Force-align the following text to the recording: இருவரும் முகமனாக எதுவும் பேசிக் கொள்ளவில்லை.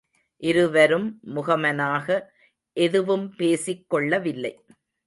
இருவரும் 0.43 1.19
முகமனாக 1.35 2.07
எதுவும் 2.77 3.35
பேசிக் 3.35 3.89
கொள்ளவில்லை. 3.89 4.53